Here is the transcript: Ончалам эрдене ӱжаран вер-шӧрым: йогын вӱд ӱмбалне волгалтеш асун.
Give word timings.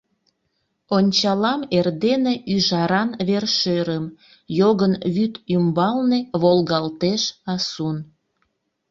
Ончалам 0.97 1.61
эрдене 1.77 2.33
ӱжаран 2.53 3.09
вер-шӧрым: 3.27 4.05
йогын 4.59 4.93
вӱд 5.15 5.33
ӱмбалне 5.55 6.19
волгалтеш 6.41 7.23
асун. 7.53 7.97